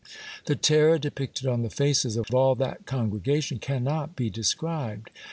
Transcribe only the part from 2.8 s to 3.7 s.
con gregation